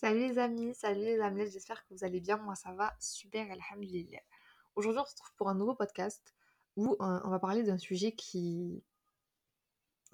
[0.00, 2.38] Salut les amis, salut les amis, j'espère que vous allez bien.
[2.38, 4.22] Moi ça va super, alhamdulillah.
[4.74, 6.34] Aujourd'hui on se retrouve pour un nouveau podcast
[6.76, 8.82] où euh, on va parler d'un sujet qui,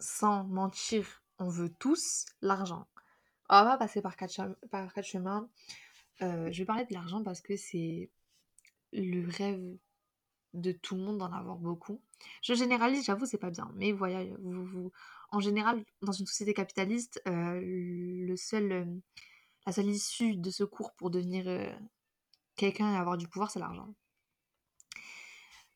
[0.01, 2.89] sans mentir, on veut tous l'argent.
[3.49, 5.49] On va pas passer par quatre, par quatre chemins.
[6.21, 8.11] Euh, je vais parler de l'argent parce que c'est
[8.93, 9.63] le rêve
[10.55, 12.01] de tout le monde d'en avoir beaucoup.
[12.43, 14.93] Je généralise, j'avoue, c'est pas bien, mais voyez, vous, vous,
[15.31, 19.01] en général, dans une société capitaliste, euh, le seul
[19.73, 21.69] seule issue de ce cours pour devenir euh,
[22.55, 23.95] quelqu'un et avoir du pouvoir, c'est l'argent.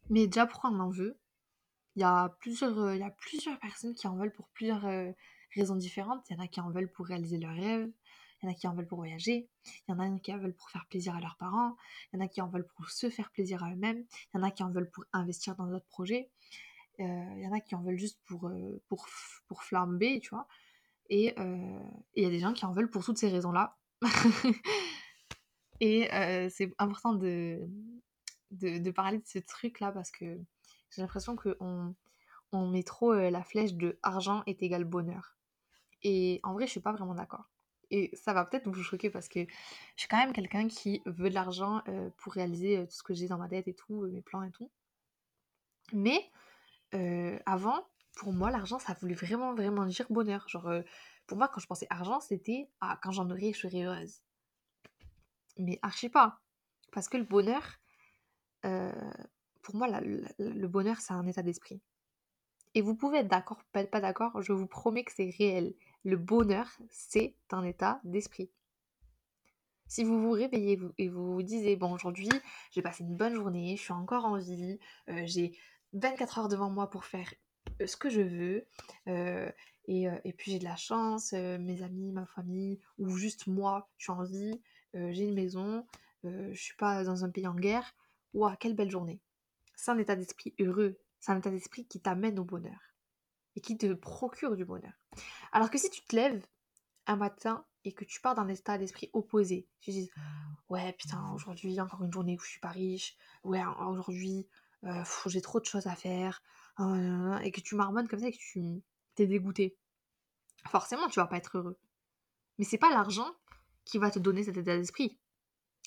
[0.08, 1.18] Mais déjà, pourquoi on en veut
[1.96, 2.98] il y, a plusieurs, euh,
[3.60, 5.10] personnes qui en veulent pour plusieurs euh,
[5.56, 6.24] raisons différentes.
[6.30, 7.90] Il y en a qui en veulent pour réaliser leurs rêves,
[8.40, 10.38] il y en a qui en veulent pour voyager, il y en a qui en
[10.38, 11.76] veulent pour faire plaisir à leurs parents,
[12.12, 14.40] il y en a qui en veulent pour se faire plaisir à eux-mêmes, il y
[14.40, 16.30] en a qui en veulent pour investir dans d'autres projets,
[16.98, 18.50] il y en a qui en veulent juste pour,
[18.88, 19.08] pour,
[19.48, 20.46] pour flamber, tu vois.
[21.08, 23.79] Et il y a des gens qui en veulent pour toutes ces raisons-là.
[25.80, 26.08] et
[26.50, 27.60] c'est important de,
[28.50, 30.38] de, parler de ce truc-là parce que
[30.90, 31.94] j'ai l'impression qu'on
[32.52, 35.36] on met trop la flèche de argent est égal bonheur.
[36.02, 37.50] Et en vrai, je suis pas vraiment d'accord.
[37.90, 41.28] Et ça va peut-être vous choquer parce que je suis quand même quelqu'un qui veut
[41.28, 41.82] de l'argent
[42.18, 44.70] pour réaliser tout ce que j'ai dans ma tête et tout, mes plans et tout.
[45.92, 46.30] Mais
[47.46, 50.48] avant, pour moi, l'argent, ça voulait vraiment, vraiment dire bonheur.
[50.48, 50.70] Genre,
[51.30, 54.20] pour moi, quand je pensais argent, c'était ah, quand j'en aurai, je serai heureuse.
[55.58, 56.40] Mais archi pas.
[56.90, 57.62] Parce que le bonheur,
[58.64, 59.12] euh,
[59.62, 61.80] pour moi, le bonheur, c'est un état d'esprit.
[62.74, 65.72] Et vous pouvez être d'accord, pas, pas d'accord, je vous promets que c'est réel.
[66.02, 68.50] Le bonheur, c'est un état d'esprit.
[69.86, 72.28] Si vous vous réveillez et vous vous disiez, bon, aujourd'hui,
[72.72, 75.56] j'ai passé une bonne journée, je suis encore en vie, euh, j'ai
[75.92, 77.32] 24 heures devant moi pour faire
[77.86, 78.66] ce que je veux,
[79.86, 84.12] et, puis j'ai de la chance, mes amis, ma famille, ou juste moi, je suis
[84.12, 84.60] en vie,
[84.94, 85.84] j'ai une maison,
[86.24, 87.94] je suis pas dans un pays en guerre.
[88.34, 89.20] Waouh, quelle belle journée.
[89.74, 92.78] C'est un état d'esprit heureux, c'est un état d'esprit qui t'amène au bonheur
[93.56, 94.92] et qui te procure du bonheur.
[95.52, 96.46] Alors que si tu te lèves
[97.06, 100.10] un matin et que tu pars dans état d'esprit opposé, tu dis
[100.68, 104.46] ouais putain aujourd'hui encore une journée où je suis pas riche, ouais aujourd'hui
[105.26, 106.42] j'ai trop de choses à faire,
[107.42, 108.82] et que tu marmonnes comme ça et que tu
[109.14, 109.76] t'es dégoûté,
[110.68, 111.78] forcément tu vas pas être heureux.
[112.58, 113.28] Mais c'est pas l'argent
[113.84, 115.18] qui va te donner cet état d'esprit.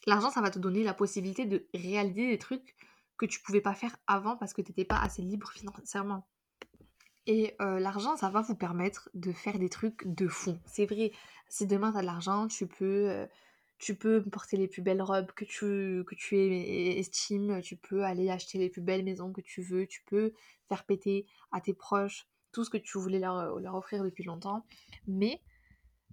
[0.05, 2.75] L'argent, ça va te donner la possibilité de réaliser des trucs
[3.17, 6.27] que tu pouvais pas faire avant parce que tu n'étais pas assez libre financièrement.
[7.25, 10.59] Et euh, l'argent, ça va vous permettre de faire des trucs de fond.
[10.65, 11.13] C'est vrai,
[11.47, 13.25] si demain tu as de l'argent, tu peux, euh,
[13.79, 18.29] tu peux porter les plus belles robes que tu, que tu estimes, tu peux aller
[18.29, 20.33] acheter les plus belles maisons que tu veux, tu peux
[20.69, 24.65] faire péter à tes proches tout ce que tu voulais leur, leur offrir depuis longtemps.
[25.07, 25.41] Mais,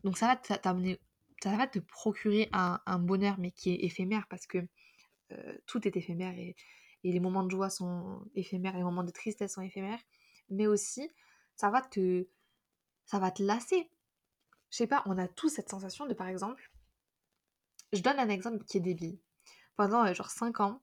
[0.03, 0.99] donc ça va t'amener,
[1.43, 4.59] ça va te procurer un, un, bonheur, mais qui est éphémère parce que
[5.33, 6.57] euh, tout est éphémère et,
[7.05, 10.01] et, les moments de joie sont éphémères, les moments de tristesse sont éphémères.
[10.49, 11.09] Mais aussi,
[11.55, 12.27] ça va te,
[13.05, 13.91] ça va te lasser.
[14.71, 16.71] Je sais pas, on a tous cette sensation de, par exemple,
[17.93, 19.19] je donne un exemple qui est débile.
[19.77, 20.83] Pendant euh, genre 5 ans,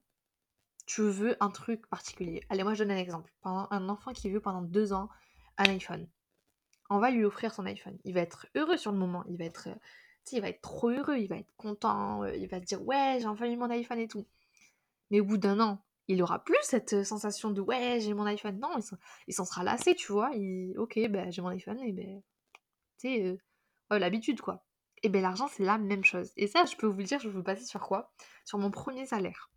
[0.86, 2.42] tu veux un truc particulier.
[2.48, 3.32] Allez, moi je donne un exemple.
[3.42, 5.08] Un enfant qui veut pendant 2 ans
[5.58, 6.08] un iPhone.
[6.90, 7.98] On va lui offrir son iPhone.
[8.04, 9.24] Il va être heureux sur le moment.
[9.28, 11.18] Il va être, euh, trop heureux.
[11.18, 12.22] Il va être content.
[12.24, 14.26] Euh, il va se dire ouais, j'ai enfin eu mon iPhone et tout.
[15.10, 18.58] Mais au bout d'un an, il aura plus cette sensation de ouais, j'ai mon iPhone.
[18.58, 18.70] Non,
[19.26, 20.30] il s'en sera lassé, tu vois.
[20.78, 22.22] Ok, ben j'ai mon iPhone et ben,
[22.98, 23.38] tu sais,
[23.90, 24.64] l'habitude quoi.
[25.02, 26.32] Et ben l'argent c'est la même chose.
[26.36, 28.12] Et ça, je peux vous le dire, je vais vous passer sur quoi?
[28.44, 29.50] Sur mon premier salaire.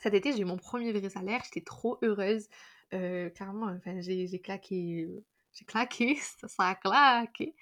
[0.00, 1.42] Cet été, j'ai eu mon premier vrai salaire.
[1.44, 2.48] J'étais trop heureuse.
[2.92, 5.08] Euh, carrément, enfin, j'ai claqué,
[5.52, 6.16] j'ai claqué,
[6.46, 7.54] ça, a claqué.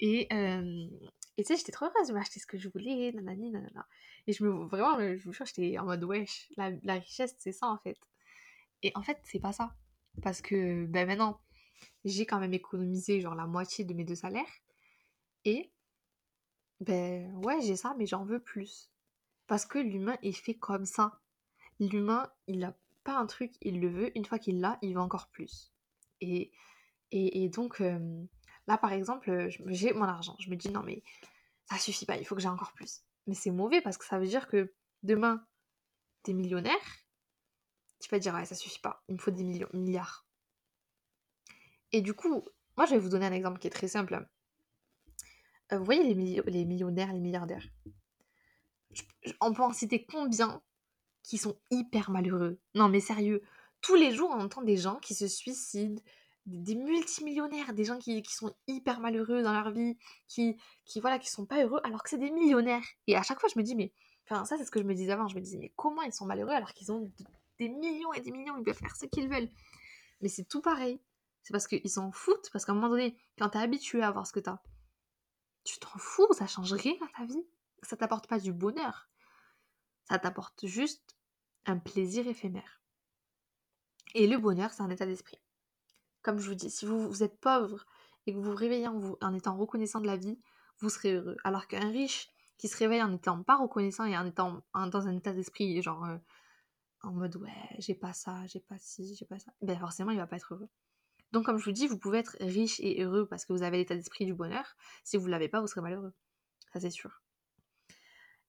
[0.00, 3.86] Et, et tu sais, j'étais trop heureuse de m'acheter ce que je voulais, nanani, nanana.
[4.26, 7.52] Et je me, vraiment, je vous jure, j'étais en mode, wesh, la, la richesse, c'est
[7.52, 7.96] ça en fait.
[8.82, 9.74] Et en fait, c'est pas ça.
[10.22, 11.40] Parce que, ben maintenant,
[12.04, 14.44] j'ai quand même économisé genre la moitié de mes deux salaires.
[15.44, 15.70] Et,
[16.80, 18.90] ben ouais, j'ai ça, mais j'en veux plus.
[19.46, 21.20] Parce que l'humain est fait comme ça.
[21.80, 22.74] L'humain, il a
[23.16, 25.72] un truc, il le veut, une fois qu'il l'a, il veut encore plus.
[26.20, 26.52] Et,
[27.10, 27.82] et, donc,
[28.66, 30.36] là, par exemple, j'ai mon argent.
[30.38, 31.02] Je me dis, non, mais
[31.64, 33.02] ça suffit pas, il faut que j'ai encore plus.
[33.26, 34.72] Mais c'est mauvais parce que ça veut dire que
[35.02, 35.44] demain,
[36.22, 37.04] t'es millionnaire,
[38.00, 40.26] tu vas dire, ouais, ça suffit pas, il me faut des millions, milliards.
[41.92, 42.44] Et du coup,
[42.76, 44.26] moi, je vais vous donner un exemple qui est très simple.
[45.70, 47.66] Vous voyez les, les millionnaires, les milliardaires?
[49.40, 50.62] On peut en citer combien
[51.22, 52.58] qui sont hyper malheureux?
[52.74, 53.42] Non mais sérieux,
[53.80, 56.00] tous les jours on entend des gens qui se suicident,
[56.48, 61.30] des, multimillionnaires, des gens qui, sont hyper malheureux dans leur vie, qui, qui voilà, qui
[61.30, 62.84] sont pas heureux, alors que c'est des millionnaires.
[63.06, 63.92] Et à chaque fois, je me dis, mais,
[64.24, 66.12] enfin, ça, c'est ce que je me disais avant, je me disais, mais comment ils
[66.12, 67.10] sont malheureux alors qu'ils ont
[67.58, 69.48] des millions et des millions, ils peuvent faire ce qu'ils veulent.
[70.20, 71.00] Mais c'est tout pareil.
[71.42, 74.26] C'est parce qu'ils s'en foutent, parce qu'à un moment donné, quand t'es habitué à avoir
[74.26, 74.60] ce que t'as,
[75.68, 77.46] tu t'en fous, ça change rien à ta vie.
[77.82, 79.08] Ça t'apporte pas du bonheur.
[80.04, 81.18] Ça t'apporte juste
[81.66, 82.80] un plaisir éphémère.
[84.14, 85.38] Et le bonheur, c'est un état d'esprit.
[86.22, 87.84] Comme je vous dis, si vous, êtes pauvre
[88.26, 90.40] et que vous vous réveillez en, étant reconnaissant de la vie,
[90.78, 91.36] vous serez heureux.
[91.44, 95.16] Alors qu'un riche qui se réveille en n'étant pas reconnaissant et en étant dans un
[95.16, 96.16] état d'esprit genre euh,
[97.02, 100.16] en mode ouais, j'ai pas ça, j'ai pas ci, j'ai pas ça, ben forcément il
[100.16, 100.68] va pas être heureux.
[101.32, 103.78] Donc comme je vous dis, vous pouvez être riche et heureux parce que vous avez
[103.78, 104.76] l'état d'esprit du bonheur.
[105.04, 106.14] Si vous l'avez pas, vous serez malheureux.
[106.72, 107.22] Ça c'est sûr.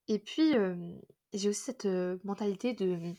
[0.07, 0.53] Et puis
[1.33, 1.87] j'ai aussi cette
[2.23, 3.13] mentalité de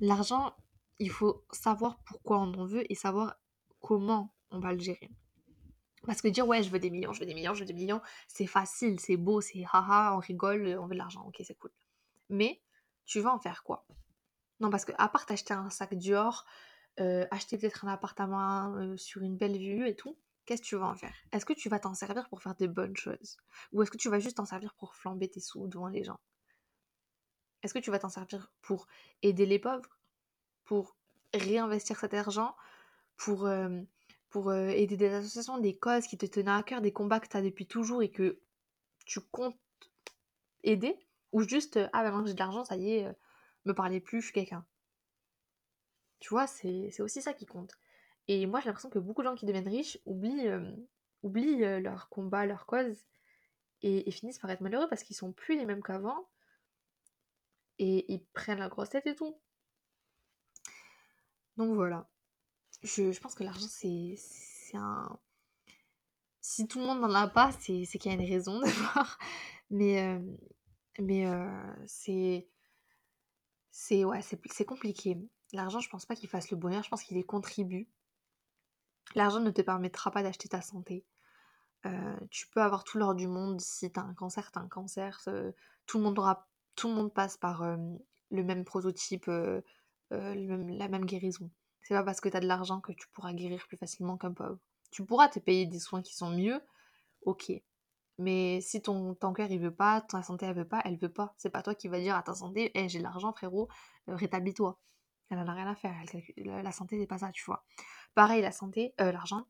[0.00, 0.54] l'argent,
[0.98, 3.36] il faut savoir pourquoi on en veut et savoir
[3.80, 5.10] comment on va le gérer.
[6.06, 7.74] Parce que dire ouais, je veux des millions, je veux des millions, je veux des
[7.74, 11.56] millions, c'est facile, c'est beau, c'est haha, on rigole, on veut de l'argent, ok, c'est
[11.58, 11.70] cool.
[12.30, 12.62] Mais
[13.04, 13.86] tu vas en faire quoi?
[14.60, 16.46] Non, parce que à part t'acheter un sac Dior,
[17.00, 20.76] euh, acheter peut-être un appartement euh, sur une belle vue et tout, qu'est-ce que tu
[20.76, 21.14] vas en faire?
[21.32, 23.38] Est-ce que tu vas t'en servir pour faire de bonnes choses?
[23.72, 26.20] Ou est-ce que tu vas juste t'en servir pour flamber tes sous devant les gens?
[27.62, 28.86] Est-ce que tu vas t'en servir pour
[29.22, 29.98] aider les pauvres?
[30.64, 30.96] Pour
[31.32, 32.54] réinvestir cet argent?
[33.16, 33.80] Pour, euh,
[34.34, 37.42] aider des associations, des causes qui te tenaient à cœur, des combats que tu as
[37.42, 38.40] depuis toujours et que
[39.06, 39.58] tu comptes
[40.64, 40.98] aider?
[41.32, 43.08] Ou juste, ah ben j'ai de l'argent, ça y est,
[43.64, 44.66] me parlez plus, je suis quelqu'un
[46.20, 47.72] tu vois, c'est aussi ça qui compte.
[48.28, 50.70] Et moi, j'ai l'impression que beaucoup de gens qui deviennent riches oublient, euh,
[51.22, 52.96] oublient euh, leur combat, leur cause,
[53.82, 56.28] et, finissent par être malheureux parce qu'ils sont plus les mêmes qu'avant,
[57.78, 59.36] et ils prennent la grosse tête et tout.
[61.56, 62.08] Donc voilà.
[62.82, 64.16] Je, pense que l'argent, c'est
[64.74, 65.18] un...
[66.42, 68.60] Si tout le monde n'en a pas, c'est qu'il y a une raison
[68.94, 69.18] d'abord.
[69.70, 70.20] Mais, euh,
[70.98, 71.26] mais
[71.86, 72.48] c'est...
[73.70, 75.16] C'est ouais, c'est compliqué.
[75.52, 77.88] L'argent, je pense pas qu'il fasse le bonheur, je pense qu'il y contribue.
[79.14, 81.04] L'argent ne te permettra pas d'acheter ta santé.
[81.86, 84.62] Euh, tu peux avoir tout l'or du monde, si tu as un cancer, tu as
[84.62, 85.20] un cancer.
[85.86, 87.76] tout, le monde aura, tout le monde passe par euh,
[88.30, 89.60] le même prototype, euh,
[90.10, 91.50] la même guérison.
[91.82, 94.32] C'est pas parce que tu as de l'argent que tu pourras guérir plus facilement qu'un
[94.32, 94.58] pauvre.
[94.90, 96.60] Tu pourras te payer des soins qui sont mieux,
[97.22, 97.52] ok.
[98.18, 101.34] Mais si ton, cœur il veut pas, ta santé elle veut pas, elle veut pas.
[101.38, 103.68] C'est pas toi qui va dire à ta santé, hey, j'ai de l'argent frérot,
[104.08, 104.78] rétablis-toi.
[105.30, 105.94] Elle en a rien à faire.
[106.36, 107.64] la santé, c'est pas ça, tu vois.
[108.14, 109.46] Pareil, la santé, euh, l'argent,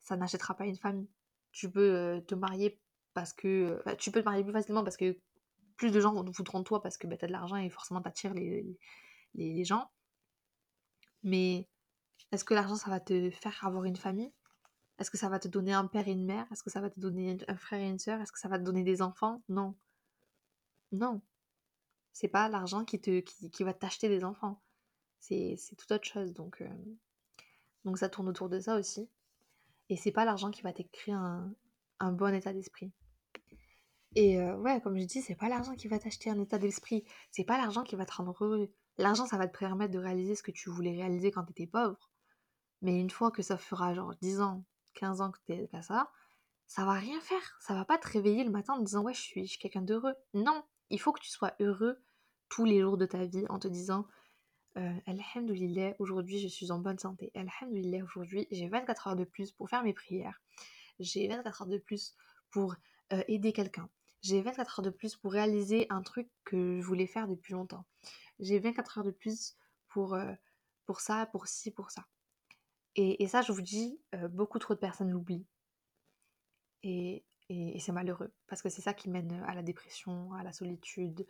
[0.00, 1.08] ça n'achètera pas une famille.
[1.52, 2.80] Tu peux euh, te marier
[3.12, 3.82] parce que.
[3.86, 5.18] Euh, tu peux te marier plus facilement parce que
[5.76, 8.00] plus de gens voudront de toi parce que bah, tu as de l'argent et forcément
[8.00, 8.62] t'attires les,
[9.34, 9.90] les, les gens.
[11.22, 11.68] Mais
[12.32, 14.32] est-ce que l'argent, ça va te faire avoir une famille?
[14.98, 16.46] Est-ce que ça va te donner un père et une mère?
[16.52, 18.20] Est-ce que ça va te donner un frère et une sœur?
[18.20, 19.42] Est-ce que ça va te donner des enfants?
[19.48, 19.74] Non.
[20.90, 21.20] Non.
[22.12, 24.62] C'est pas l'argent qui, te, qui, qui va t'acheter des enfants
[25.22, 26.32] c'est tout autre chose.
[26.32, 26.68] Donc, euh,
[27.84, 29.08] donc ça tourne autour de ça aussi.
[29.88, 31.52] Et c'est pas l'argent qui va t'écrire un,
[32.00, 32.92] un, bon état d'esprit.
[34.14, 37.04] Et euh, ouais, comme je dis, c'est pas l'argent qui va t'acheter un état d'esprit.
[37.30, 38.72] C'est pas l'argent qui va te rendre heureux.
[38.98, 42.10] L'argent, ça va te permettre de réaliser ce que tu voulais réaliser quand t'étais pauvre.
[42.82, 44.64] Mais une fois que ça fera genre 10 ans,
[44.94, 46.10] 15 ans que t'es pas ça,
[46.66, 47.56] ça va rien faire.
[47.60, 49.58] Ça va pas te réveiller le matin en te disant ouais, je suis, je suis
[49.58, 50.14] quelqu'un d'heureux.
[50.34, 52.02] Non, il faut que tu sois heureux
[52.48, 54.06] tous les jours de ta vie en te disant
[54.78, 57.30] euh, Alhamdulillah, aujourd'hui je suis en bonne santé.
[57.34, 60.40] Alhamdulillah, aujourd'hui j'ai 24 heures de plus pour faire mes prières.
[60.98, 62.14] J'ai 24 heures de plus
[62.50, 62.76] pour
[63.12, 63.88] euh, aider quelqu'un.
[64.22, 67.84] J'ai 24 heures de plus pour réaliser un truc que je voulais faire depuis longtemps.
[68.38, 69.56] J'ai 24 heures de plus
[69.88, 70.32] pour, euh,
[70.86, 72.06] pour ça, pour ci, pour ça.
[72.94, 75.46] Et, ça, je vous dis, euh, beaucoup trop de personnes l'oublient.
[76.82, 80.52] Et, et c'est malheureux, parce que c'est ça qui mène à la dépression, à la
[80.52, 81.26] solitude,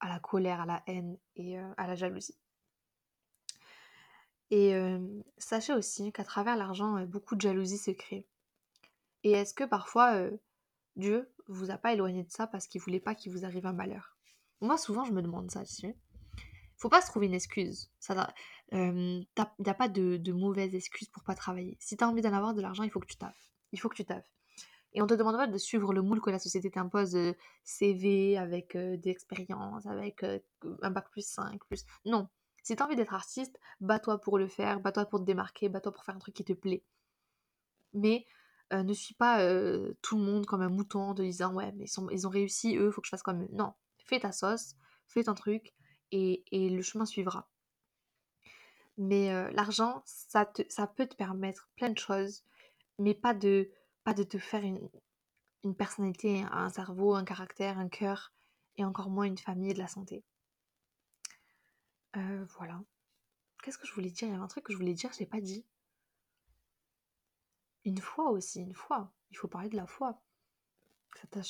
[0.00, 2.38] à la colère, à la haine et à la jalousie.
[4.54, 4.74] Et
[5.38, 8.26] sachez aussi qu'à travers l'argent, beaucoup de jalousie se crée.
[9.24, 10.28] Et est-ce que parfois
[10.94, 13.72] Dieu vous a pas éloigné de ça parce qu'il voulait pas qu'il vous arrive un
[13.72, 14.18] malheur?
[14.60, 15.96] Moi, souvent, je me demande ça, tu sais.
[16.76, 17.90] Faut pas se trouver une excuse.
[18.72, 21.78] Il n'y a pas de, de mauvaise excuse pour pas travailler.
[21.80, 23.50] Si tu as envie d'en avoir de l'argent, il faut que tu taffes.
[23.72, 24.30] Il faut que tu taffes.
[24.92, 27.16] Et on te demande pas de suivre le moule que la société t'impose,
[27.64, 30.22] CV, avec des expériences, avec
[30.82, 31.86] un bac plus 5, plus...
[32.04, 32.28] Non,
[32.62, 36.04] si t'as envie d'être artiste, bats-toi pour le faire, bats-toi pour te démarquer, bats-toi pour
[36.04, 36.84] faire un truc qui te plaît.
[37.92, 38.26] Mais
[38.72, 41.72] euh, ne suis pas euh, tout le monde comme un mouton en te disant ouais
[41.72, 43.48] mais ils, ont réussi, eux, faut que je fasse comme eux.
[43.52, 44.74] Non, fais ta sauce,
[45.08, 45.74] fais ton truc
[46.10, 47.48] et, le chemin suivra.
[48.98, 52.44] Mais euh, l'argent, ça, peut te permettre plein de choses,
[52.98, 53.70] mais pas de,
[54.04, 54.88] pas de te faire une,
[55.64, 58.32] une personnalité, un cerveau, un caractère, un cœur,
[58.76, 60.24] et encore moins une famille et de la santé.
[62.16, 62.82] Euh, voilà.
[63.62, 64.28] Qu'est-ce que je voulais dire?
[64.28, 65.64] Il y avait un truc que je voulais dire, je l'ai pas dit.
[67.84, 69.12] Une foi aussi, une foi.
[69.30, 70.20] Il faut parler de la foi.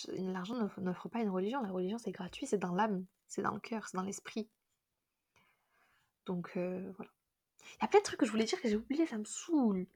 [0.09, 1.63] L'argent n'offre pas une religion.
[1.63, 4.49] La religion, c'est gratuit, c'est dans l'âme, c'est dans le cœur, c'est dans l'esprit.
[6.27, 7.11] Donc euh, voilà.
[7.77, 9.25] Il y a plein de trucs que je voulais dire que j'ai oublié, ça me
[9.25, 9.87] saoule.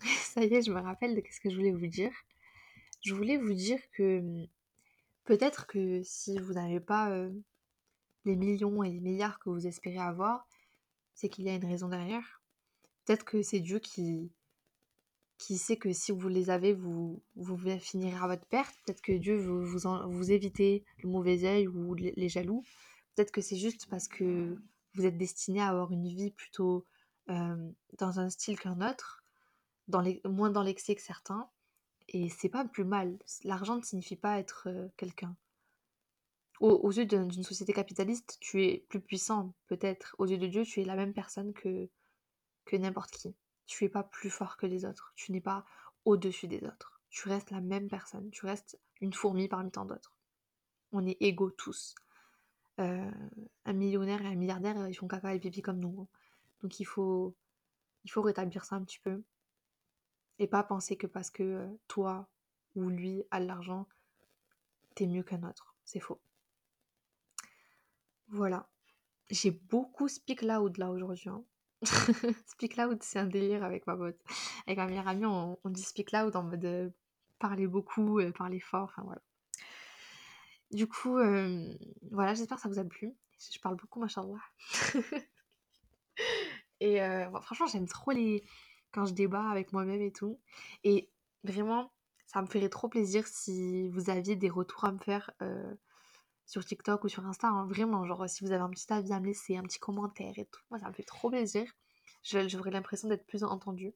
[0.00, 2.12] ça y est, je me rappelle de ce que je voulais vous dire.
[3.02, 4.22] Je voulais vous dire que
[5.24, 7.30] peut-être que si vous n'avez pas euh,
[8.24, 10.46] les millions et les milliards que vous espérez avoir,
[11.14, 12.42] c'est qu'il y a une raison derrière.
[13.04, 14.32] Peut-être que c'est Dieu qui,
[15.38, 18.74] qui sait que si vous les avez, vous, vous finirez à votre perte.
[18.84, 22.64] Peut-être que Dieu veut vous, vous éviter le mauvais œil ou les, jaloux.
[23.14, 24.56] Peut-être que c'est juste parce que
[24.94, 26.86] vous êtes destiné à avoir une vie plutôt
[27.30, 29.22] euh, dans un style qu'un autre,
[29.88, 31.48] dans les, moins dans l'excès que certains.
[32.08, 33.18] Et c'est pas plus mal.
[33.44, 35.36] L'argent ne signifie pas être euh, quelqu'un.
[36.60, 40.14] Aux, yeux d'une société capitaliste, tu es plus puissant, peut-être.
[40.18, 41.88] Aux yeux de Dieu, tu es la même personne que,
[42.64, 43.34] que n'importe qui.
[43.66, 45.12] Tu n'es pas plus fort que les autres.
[45.16, 45.64] Tu n'es pas
[46.04, 47.00] au-dessus des autres.
[47.10, 48.30] Tu restes la même personne.
[48.30, 50.16] Tu restes une fourmi parmi tant d'autres.
[50.92, 51.94] On est égaux tous.
[52.80, 53.10] Euh,
[53.64, 56.02] un millionnaire et un milliardaire, ils font caca et pipi comme nous.
[56.02, 56.08] Hein.
[56.62, 57.34] Donc il faut,
[58.04, 59.22] il faut rétablir ça un petit peu.
[60.38, 62.28] Et pas penser que parce que euh, toi
[62.74, 63.86] ou lui a de l'argent,
[64.94, 65.74] t'es mieux qu'un autre.
[65.84, 66.20] C'est faux.
[68.28, 68.68] Voilà.
[69.30, 71.28] J'ai beaucoup speak loud là aujourd'hui.
[71.28, 71.44] Hein.
[72.46, 74.18] speak loud, c'est un délire avec ma pote.
[74.66, 76.90] Avec ma meilleure amie, on, dit speak loud en mode euh,
[77.38, 79.22] parler beaucoup, euh, parler fort, enfin voilà.
[80.70, 81.18] Du coup,
[82.10, 83.14] voilà, j'espère que ça vous a plu.
[83.38, 84.40] Je parle beaucoup, machallah.
[86.80, 86.98] et
[87.42, 88.42] franchement, j'aime trop les,
[88.94, 90.40] quand je débat avec moi-même et tout.
[90.84, 91.10] Et
[91.42, 91.92] vraiment,
[92.26, 95.74] ça me ferait trop plaisir si vous aviez des retours à me faire euh,
[96.46, 97.48] sur TikTok ou sur Insta.
[97.48, 97.66] Hein.
[97.66, 100.46] Vraiment, genre si vous avez un petit avis à me laisser, un petit commentaire et
[100.46, 100.60] tout.
[100.70, 101.70] Moi, ça me fait trop plaisir.
[102.22, 103.94] J'aurais l'impression d'être plus entendue.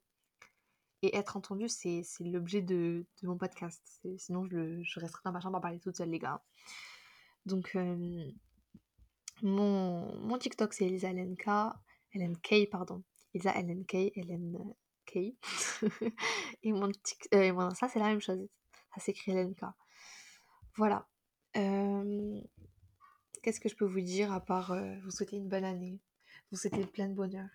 [1.02, 4.00] Et être entendue, c'est l'objet de, mon podcast.
[4.16, 6.42] Sinon, je, je, resterai dans ma chambre à parler toute seule, les gars.
[7.46, 8.28] Donc, euh,
[9.42, 11.48] mon, mon TikTok, c'est Elisa LNK.
[12.14, 13.04] LNK, pardon.
[13.32, 14.74] Elisa LNK, LN,
[16.62, 16.90] et mon,
[17.34, 18.46] euh, ça c'est la même chose.
[18.94, 19.62] Ça s'écrit LNK.
[20.76, 21.06] Voilà.
[21.58, 22.40] Euh,
[23.42, 25.98] qu'est-ce que je peux vous dire à part euh, vous souhaiter une bonne année,
[26.50, 27.48] vous souhaiter plein de bonheur,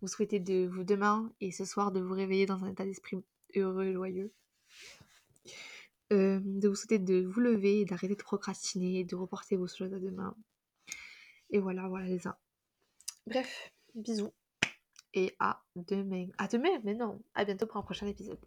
[0.00, 3.22] vous souhaiter de vous demain et ce soir de vous réveiller dans un état d'esprit
[3.56, 4.32] heureux et joyeux.
[6.10, 9.98] de vous souhaiter de vous lever et d'arrêter de procrastiner, de reporter vos choses à
[9.98, 10.36] demain.
[11.50, 12.36] Et voilà, voilà les uns.
[13.26, 14.32] Bref, bisous
[15.14, 16.28] et à demain.
[16.38, 17.22] À demain, mais non.
[17.34, 18.38] À bientôt pour un prochain épisode.